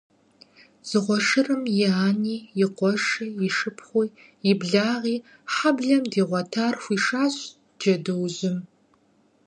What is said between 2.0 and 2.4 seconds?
ани,